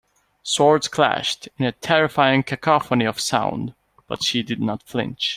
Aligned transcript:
Swords 0.41 0.87
clashed 0.87 1.47
in 1.59 1.65
a 1.67 1.71
terrifying 1.73 2.41
cacophony 2.41 3.05
of 3.05 3.19
sound 3.19 3.75
but 4.07 4.23
she 4.23 4.41
did 4.41 4.59
not 4.59 4.81
flinch. 4.81 5.29